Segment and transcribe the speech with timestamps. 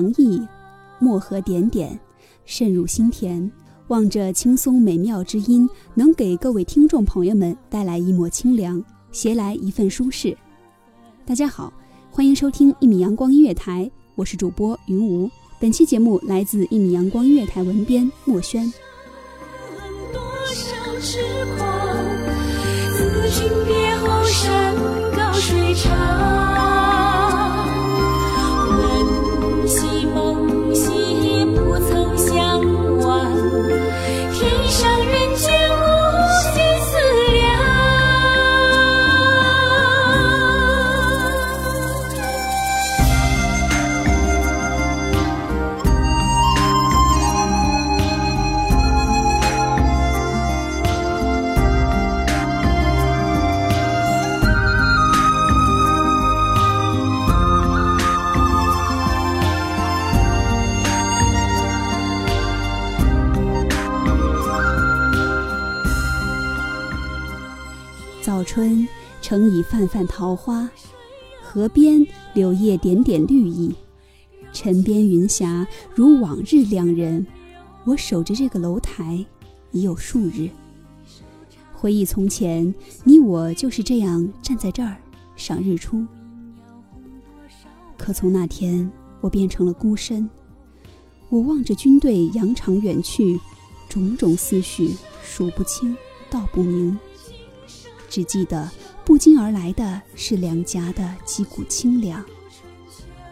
[0.00, 0.40] 凉意，
[0.98, 1.98] 漠河点点，
[2.46, 3.50] 渗入心田。
[3.88, 10.34] 望着轻松美妙之音，能给各位听众朋友们带来一抹清凉，携来一份舒适。
[11.26, 11.70] 大家好，
[12.10, 15.28] 欢迎收听一米阳光音乐台，我是主播云无。
[15.58, 18.72] 本期节目来自一米阳光音乐台文编莫轩。
[20.12, 20.22] 多
[20.54, 21.18] 少痴
[21.58, 21.96] 狂，
[22.96, 24.74] 自别后，山
[25.14, 26.59] 高水长。
[69.30, 70.68] 春盛以泛泛桃花，
[71.40, 72.04] 河边
[72.34, 73.72] 柳叶点点绿意，
[74.52, 75.64] 晨边云霞
[75.94, 77.24] 如往日两人。
[77.84, 79.24] 我守着这个楼台
[79.70, 80.50] 已有数日，
[81.72, 82.74] 回忆从前，
[83.04, 84.96] 你我就是这样站在这儿
[85.36, 86.04] 赏日出。
[87.96, 90.28] 可从那天，我变成了孤身，
[91.28, 93.38] 我望着军队扬长远去，
[93.88, 95.96] 种种思绪数不清，
[96.28, 96.98] 道不明。
[98.08, 98.68] 只记得
[99.04, 102.24] 不禁而来的是两颊的几股清凉，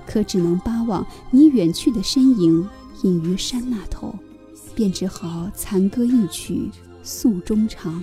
[0.07, 2.69] 可只能巴望你远去的身影
[3.03, 4.15] 隐于山那头，
[4.75, 6.69] 便只好残歌一曲
[7.03, 8.03] 诉衷肠。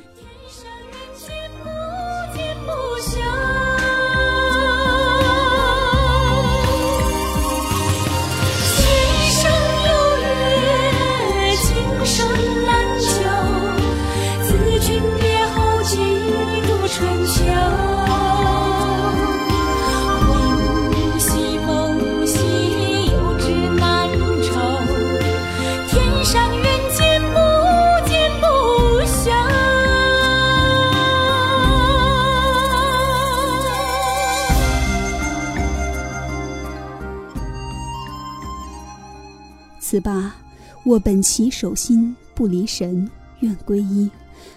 [39.95, 40.35] 此罢，
[40.83, 43.09] 我本起手心不离神，
[43.39, 44.11] 愿皈依。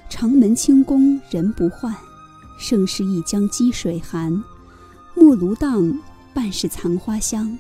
[0.09, 1.95] 长门清宫人不换，
[2.59, 4.33] 盛世一江积水寒。
[5.15, 5.97] 木炉荡，
[6.35, 7.57] 半是残花香。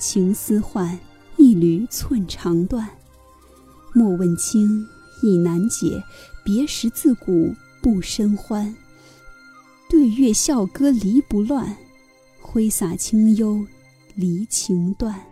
[0.00, 0.98] 情丝换，
[1.36, 2.88] 一缕寸肠断。
[3.94, 4.84] 莫问情，
[5.22, 6.02] 亦难解。
[6.44, 8.74] 别时自古不生欢。
[9.88, 11.76] 对月笑歌离不乱，
[12.40, 13.64] 挥洒清幽
[14.16, 15.24] 离情断。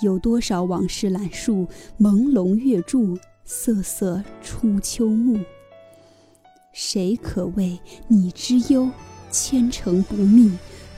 [0.00, 1.66] 有多少往事揽树，
[1.98, 5.40] 朦胧月柱，瑟瑟初秋暮。
[6.72, 8.90] 谁可为你之忧？
[9.30, 10.50] 千城不灭，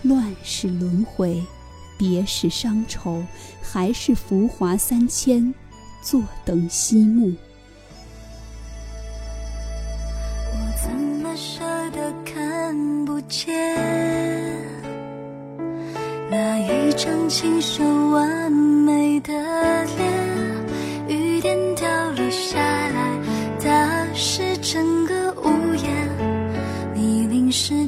[0.03, 1.43] 乱世轮回，
[1.97, 3.23] 别是伤愁，
[3.62, 5.55] 还是浮华三千，
[6.03, 7.33] 坐等夕暮。
[10.53, 13.75] 我怎么舍得看不见
[16.31, 16.89] 那一？
[16.99, 17.85] 张清秀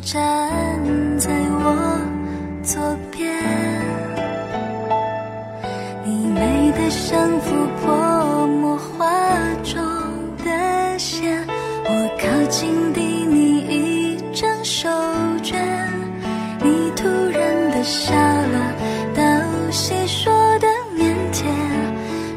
[0.02, 0.18] 站
[1.18, 2.00] 在我
[2.62, 2.80] 左
[3.12, 3.30] 边，
[6.04, 9.06] 你美得像幅泼墨画
[9.62, 9.78] 中
[10.42, 11.46] 的仙，
[11.84, 14.88] 我靠近递你一张手
[15.42, 15.56] 绢，
[16.62, 18.74] 你突然的笑了，
[19.14, 19.22] 道
[19.70, 20.66] 谢说的
[20.96, 21.44] 腼腆，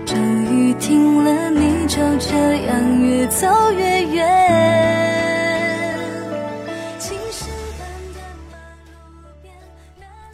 [0.06, 0.20] 终
[0.54, 2.36] 于听了你就这
[2.68, 4.83] 样越走越远。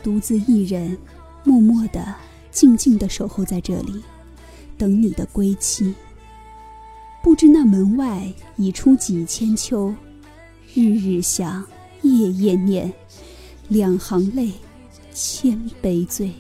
[0.10, 0.98] 独自一人，
[1.44, 2.16] 默默的、
[2.50, 4.02] 静静的守候在这里，
[4.76, 5.94] 等你的归期。
[7.22, 9.94] 不知那门外已出几千秋，
[10.74, 11.64] 日日想，
[12.02, 12.92] 夜夜念，
[13.68, 14.52] 两行泪，
[15.14, 16.32] 千杯醉。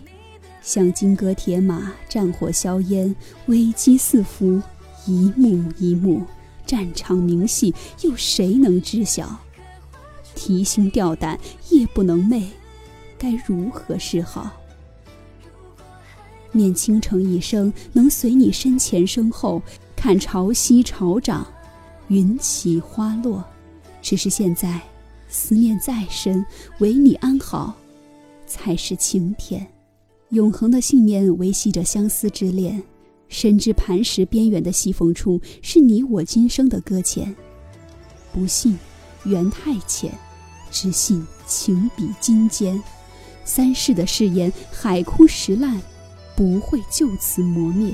[0.63, 3.15] 像金戈铁马，战火硝烟，
[3.45, 4.59] 危机四伏，
[5.05, 6.23] 一幕一幕，
[6.65, 9.37] 战场明细，又谁能知晓？
[10.33, 11.39] 提心吊胆，
[11.69, 12.45] 夜不能寐，
[13.19, 14.49] 该如何是好？
[16.51, 19.61] 念倾城一生，能随你身前身后，
[19.95, 21.45] 看潮汐潮涨，
[22.07, 23.43] 云起花落。
[24.01, 24.81] 只是现在，
[25.27, 26.43] 思念再深，
[26.79, 27.75] 唯你安好，
[28.47, 29.67] 才是晴天。
[30.29, 32.81] 永恒的信念维系着相思之恋，
[33.27, 37.35] 深知磐石边缘的细缝处，是你我今生的搁浅。
[38.31, 38.79] 不信，
[39.25, 40.11] 缘太浅。
[40.71, 42.81] 只信情比金坚，
[43.49, 45.81] 三世的誓言，海枯石烂，
[46.35, 47.91] 不会就此磨灭。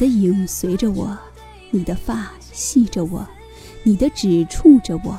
[0.00, 1.18] 你的影随着我，
[1.72, 3.26] 你的发系着我，
[3.82, 5.18] 你的指触着我。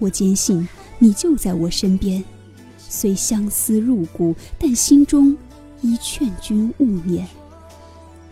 [0.00, 0.68] 我坚信
[0.98, 2.24] 你就在我身边，
[2.76, 5.36] 虽相思入骨，但心中
[5.82, 7.28] 依劝君勿念。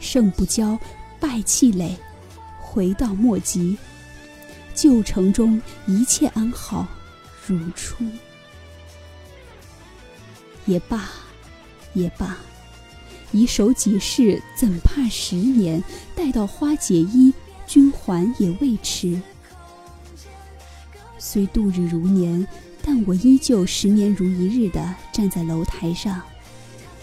[0.00, 0.76] 胜不骄，
[1.20, 1.96] 败气馁，
[2.60, 3.78] 回到莫及。
[4.74, 6.84] 旧城中一切安好，
[7.46, 8.04] 如初。
[10.66, 11.10] 也罢，
[11.92, 12.36] 也罢。
[13.34, 15.82] 以守己事，怎怕十年？
[16.14, 17.34] 待到花解衣，
[17.66, 19.20] 君还也未迟。
[21.18, 22.46] 虽度日如年，
[22.80, 26.22] 但我依旧十年如一日地站在楼台上，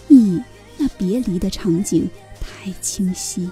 [0.08, 0.40] 忆
[0.78, 2.08] 那别离的场景
[2.40, 3.50] 太清晰。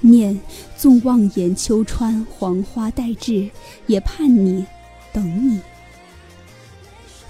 [0.00, 0.38] 念
[0.76, 3.50] 纵望眼秋川黄花待至，
[3.88, 4.64] 也盼你，
[5.12, 5.60] 等你。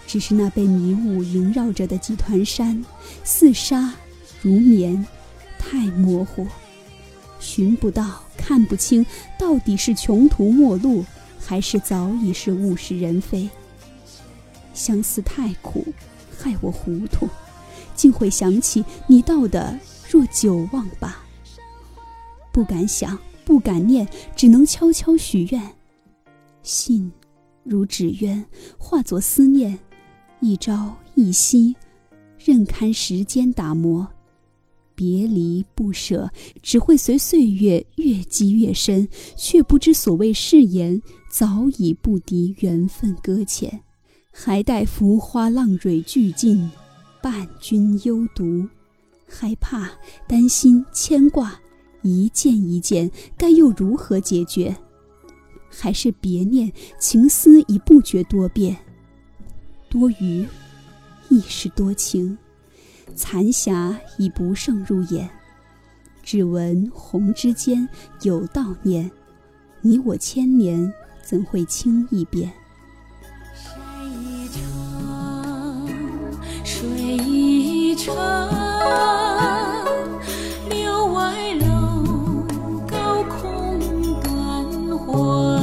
[0.07, 2.85] 只是那被迷雾萦绕着的几团山，
[3.25, 3.95] 似沙
[4.47, 5.05] 如棉，
[5.59, 6.47] 太模糊，
[7.41, 9.05] 寻不到，看不清，
[9.37, 11.05] 到底是穷途末路，
[11.45, 13.51] 还是早已是物是人非？
[14.73, 15.85] 相思太苦，
[16.39, 17.29] 害我糊涂，
[17.97, 19.77] 竟会想起你道的
[20.09, 21.25] 若久忘吧。
[22.53, 25.61] 不敢想，不敢念，只能悄悄许愿。
[26.63, 27.11] 信
[27.65, 28.45] 如纸鸢，
[28.79, 29.77] 化作思念，
[30.39, 31.75] 一朝一夕，
[32.39, 34.07] 任堪时间打磨。
[34.97, 36.31] 别离不舍，
[36.63, 41.01] 只会随岁月越积越深，却不知所谓誓言
[41.31, 43.83] 早已不敌缘分搁浅，
[44.33, 46.69] 还待浮花浪蕊俱尽，
[47.23, 48.67] 伴君幽独。
[49.29, 49.91] 害怕、
[50.27, 51.61] 担心、牵挂，
[52.03, 54.75] 一件一件，该又如何解决？
[55.69, 58.77] 还是别念，情思已不觉多变，
[59.91, 60.47] 多余，
[61.29, 62.39] 亦是多情。
[63.17, 65.29] 残霞已不胜入眼，
[66.23, 67.89] 只闻鸿之间
[68.23, 69.11] 有悼念。
[69.81, 70.93] 你我千年
[71.23, 72.53] 怎会轻易变？
[73.55, 73.75] 山
[74.23, 75.89] 一程，
[76.63, 76.87] 水
[77.25, 78.15] 一程，
[80.69, 82.45] 柳外楼
[82.87, 83.81] 高空
[84.23, 85.59] 断魂，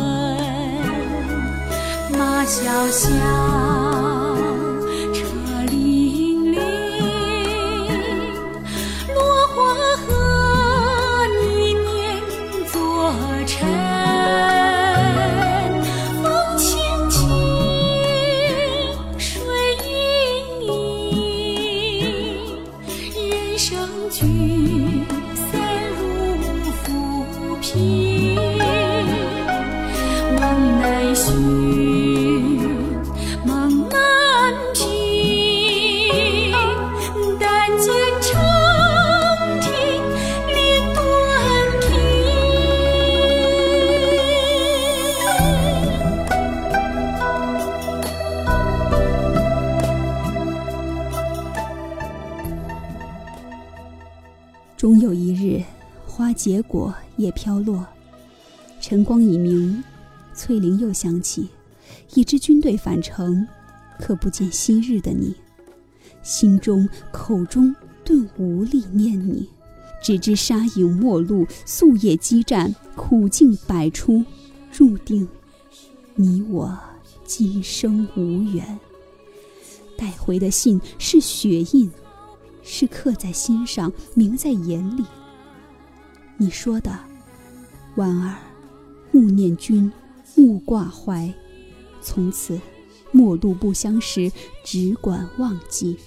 [2.17, 3.62] 马萧萧。
[30.39, 30.42] 梦
[30.80, 31.34] 难寻，
[33.46, 33.98] 梦难
[34.75, 34.84] 平，
[37.39, 38.32] 但见长
[39.60, 39.72] 亭
[40.48, 40.56] 连
[40.94, 41.01] 短
[41.82, 41.88] 亭。
[54.77, 55.63] 终有一日。
[56.15, 57.84] 花结果，叶飘落，
[58.79, 59.84] 晨光已明，
[60.36, 61.50] 翠铃又响起。
[62.13, 63.48] 一支军队返程，
[64.00, 65.34] 可不见昔日的你，
[66.22, 69.50] 心中口中顿无力念你，
[70.03, 74.24] 只知沙影陌路，夙夜激战，苦境百出，
[74.72, 75.27] 注定
[76.13, 76.77] 你我
[77.25, 78.79] 今生无缘。
[79.98, 81.89] 带回的信是血印。
[82.62, 85.03] 是刻在心上，铭在眼里。
[86.38, 86.92] 你说的，
[87.96, 88.36] 婉儿，
[89.13, 89.92] 勿念君，
[90.36, 91.32] 勿挂怀，
[92.02, 92.60] 从此
[93.12, 94.32] 陌路不相识，
[94.63, 95.98] 只管忘记。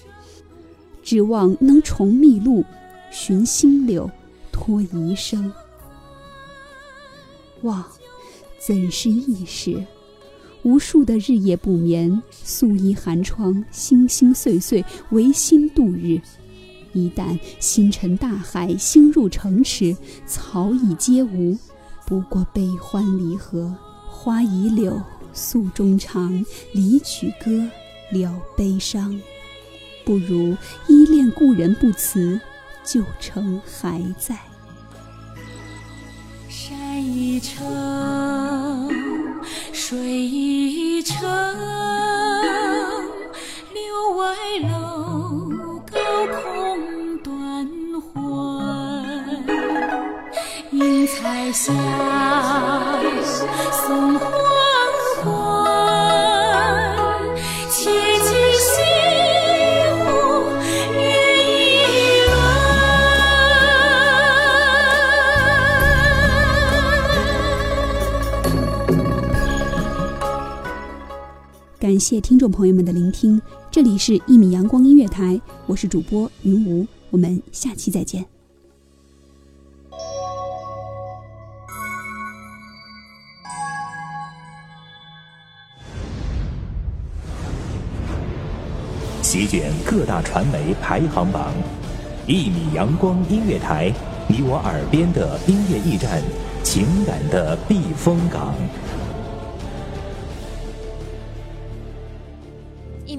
[1.01, 2.65] 指望能重觅路，
[3.09, 4.11] 寻新柳，
[4.51, 5.51] 托遗生。
[7.61, 7.83] 望，
[8.59, 9.81] 怎是易事？
[10.63, 16.19] 无数的日夜不眠，素衣寒窗，星星碎碎，唯心度日。
[16.93, 21.57] 一旦星辰大海，星入城池，草已皆无，
[22.05, 23.73] 不过悲欢离合。
[24.09, 25.01] 花已柳，
[25.31, 27.51] 诉衷肠，离曲歌，
[28.11, 29.19] 了悲伤。
[30.03, 30.55] 不如
[30.87, 32.39] 依恋故人不辞，
[32.83, 34.37] 旧城还在。
[36.49, 37.65] 山已成，
[71.87, 73.41] 感谢听众朋友们的聆听，
[73.71, 75.35] 这里是《一米阳光音乐台》，
[75.67, 78.25] 我是主播云无，我们下期再见。
[89.21, 91.53] 席卷各大传媒排行榜，
[92.27, 93.93] 一米阳光音乐台，
[94.27, 96.21] 你我耳边的音乐驿站，
[96.63, 98.53] 情感的避风港。